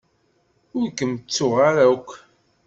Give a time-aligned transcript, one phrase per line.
[0.77, 2.09] Ur kem-ttuɣ ara akk.